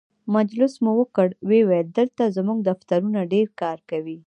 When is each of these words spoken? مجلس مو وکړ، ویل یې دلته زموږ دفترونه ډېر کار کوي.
مجلس 0.35 0.73
مو 0.83 0.91
وکړ، 0.99 1.27
ویل 1.49 1.69
یې 1.77 1.81
دلته 1.97 2.23
زموږ 2.37 2.59
دفترونه 2.69 3.19
ډېر 3.33 3.47
کار 3.61 3.77
کوي. 3.89 4.17